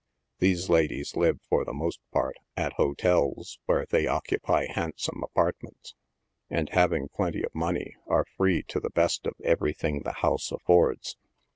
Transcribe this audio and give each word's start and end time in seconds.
These 0.39 0.67
ladies 0.67 1.15
live, 1.15 1.39
for 1.47 1.63
the 1.63 1.75
most 1.75 1.99
part, 2.11 2.35
at 2.57 2.73
hotels, 2.73 3.59
where 3.67 3.85
they 3.87 4.07
occupy 4.07 4.65
handsome 4.65 5.21
apartments, 5.21 5.93
and, 6.49 6.69
having 6.69 7.07
plenty 7.09 7.43
of 7.43 7.53
money, 7.53 7.97
are 8.07 8.25
free 8.35 8.63
to 8.69 8.79
the 8.79 8.89
best 8.89 9.27
of 9.27 9.35
every 9.43 9.73
thing 9.73 10.01
the 10.01 10.13
house 10.13 10.51
af 10.51 10.63
fords. 10.65 11.17